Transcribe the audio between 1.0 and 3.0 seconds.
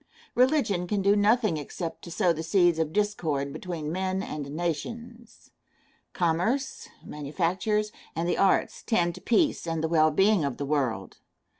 do nothing except to sow the seeds of